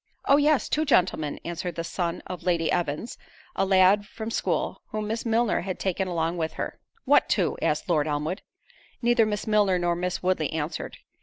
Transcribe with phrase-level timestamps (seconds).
[0.25, 0.37] "Oh!
[0.37, 3.19] yes, two gentlemen:" answered the son of Lady Evans,
[3.55, 6.79] a lad from school, whom Miss Milner had taken along with her.
[7.05, 8.41] "What two?" asked Lord Elmwood.
[9.03, 10.97] Neither Miss Milner nor Miss Woodley answered.